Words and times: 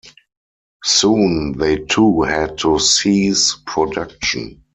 Soon 0.83 1.59
they 1.59 1.77
too 1.77 2.23
had 2.23 2.57
to 2.57 2.79
cease 2.79 3.55
production. 3.67 4.63